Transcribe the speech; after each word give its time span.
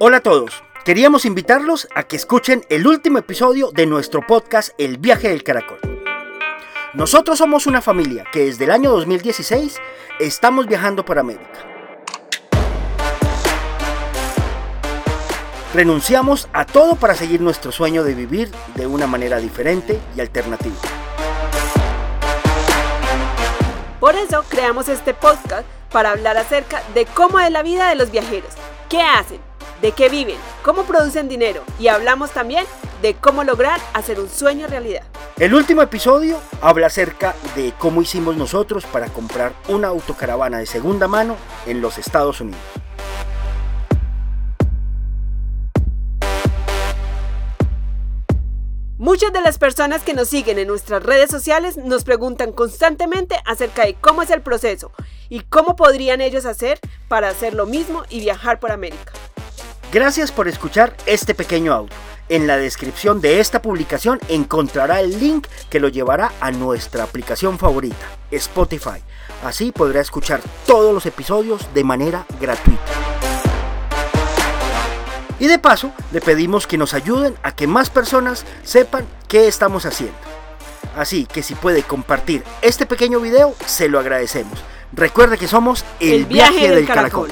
Hola 0.00 0.16
a 0.16 0.20
todos. 0.20 0.64
Queríamos 0.84 1.24
invitarlos 1.24 1.86
a 1.94 2.02
que 2.02 2.16
escuchen 2.16 2.64
el 2.68 2.84
último 2.84 3.18
episodio 3.18 3.70
de 3.70 3.86
nuestro 3.86 4.26
podcast 4.26 4.70
El 4.76 4.98
viaje 4.98 5.28
del 5.28 5.44
caracol. 5.44 5.78
Nosotros 6.94 7.38
somos 7.38 7.68
una 7.68 7.80
familia 7.80 8.24
que 8.32 8.46
desde 8.46 8.64
el 8.64 8.72
año 8.72 8.90
2016 8.90 9.78
estamos 10.18 10.66
viajando 10.66 11.04
por 11.04 11.20
América. 11.20 11.60
Renunciamos 15.72 16.48
a 16.52 16.66
todo 16.66 16.96
para 16.96 17.14
seguir 17.14 17.40
nuestro 17.40 17.70
sueño 17.70 18.02
de 18.02 18.16
vivir 18.16 18.50
de 18.74 18.88
una 18.88 19.06
manera 19.06 19.38
diferente 19.38 20.00
y 20.16 20.20
alternativa. 20.20 20.74
Por 24.00 24.16
eso 24.16 24.44
creamos 24.48 24.88
este 24.88 25.14
podcast 25.14 25.64
para 25.92 26.10
hablar 26.10 26.36
acerca 26.36 26.82
de 26.94 27.06
cómo 27.06 27.38
es 27.38 27.52
la 27.52 27.62
vida 27.62 27.88
de 27.88 27.94
los 27.94 28.10
viajeros, 28.10 28.50
qué 28.88 29.00
hacen, 29.00 29.40
de 29.84 29.92
qué 29.92 30.08
viven, 30.08 30.38
cómo 30.62 30.84
producen 30.84 31.28
dinero 31.28 31.62
y 31.78 31.88
hablamos 31.88 32.30
también 32.30 32.64
de 33.02 33.12
cómo 33.16 33.44
lograr 33.44 33.78
hacer 33.92 34.18
un 34.18 34.30
sueño 34.30 34.66
realidad. 34.66 35.02
El 35.36 35.52
último 35.52 35.82
episodio 35.82 36.40
habla 36.62 36.86
acerca 36.86 37.34
de 37.54 37.74
cómo 37.78 38.00
hicimos 38.00 38.34
nosotros 38.34 38.86
para 38.86 39.10
comprar 39.10 39.52
una 39.68 39.88
autocaravana 39.88 40.56
de 40.56 40.64
segunda 40.64 41.06
mano 41.06 41.36
en 41.66 41.82
los 41.82 41.98
Estados 41.98 42.40
Unidos. 42.40 42.62
Muchas 48.96 49.34
de 49.34 49.42
las 49.42 49.58
personas 49.58 50.02
que 50.02 50.14
nos 50.14 50.28
siguen 50.28 50.58
en 50.58 50.68
nuestras 50.68 51.02
redes 51.02 51.28
sociales 51.28 51.76
nos 51.76 52.04
preguntan 52.04 52.52
constantemente 52.52 53.36
acerca 53.44 53.84
de 53.84 53.92
cómo 53.92 54.22
es 54.22 54.30
el 54.30 54.40
proceso 54.40 54.92
y 55.28 55.40
cómo 55.40 55.76
podrían 55.76 56.22
ellos 56.22 56.46
hacer 56.46 56.80
para 57.06 57.28
hacer 57.28 57.52
lo 57.52 57.66
mismo 57.66 58.04
y 58.08 58.20
viajar 58.20 58.60
por 58.60 58.72
América. 58.72 59.13
Gracias 59.94 60.32
por 60.32 60.48
escuchar 60.48 60.96
este 61.06 61.36
pequeño 61.36 61.72
audio. 61.72 61.94
En 62.28 62.48
la 62.48 62.56
descripción 62.56 63.20
de 63.20 63.38
esta 63.38 63.62
publicación 63.62 64.18
encontrará 64.28 64.98
el 64.98 65.20
link 65.20 65.46
que 65.70 65.78
lo 65.78 65.86
llevará 65.86 66.32
a 66.40 66.50
nuestra 66.50 67.04
aplicación 67.04 67.60
favorita, 67.60 68.04
Spotify. 68.32 69.00
Así 69.44 69.70
podrá 69.70 70.00
escuchar 70.00 70.40
todos 70.66 70.92
los 70.92 71.06
episodios 71.06 71.72
de 71.74 71.84
manera 71.84 72.26
gratuita. 72.40 72.82
Y 75.38 75.46
de 75.46 75.60
paso, 75.60 75.92
le 76.10 76.20
pedimos 76.20 76.66
que 76.66 76.76
nos 76.76 76.92
ayuden 76.92 77.36
a 77.44 77.54
que 77.54 77.68
más 77.68 77.88
personas 77.88 78.44
sepan 78.64 79.06
qué 79.28 79.46
estamos 79.46 79.86
haciendo. 79.86 80.16
Así 80.96 81.24
que 81.24 81.44
si 81.44 81.54
puede 81.54 81.84
compartir 81.84 82.42
este 82.62 82.84
pequeño 82.84 83.20
video, 83.20 83.54
se 83.64 83.88
lo 83.88 84.00
agradecemos. 84.00 84.58
Recuerde 84.92 85.38
que 85.38 85.46
somos 85.46 85.84
el, 86.00 86.24
viaje, 86.24 86.68
del, 86.68 86.84
caracol. 86.84 87.30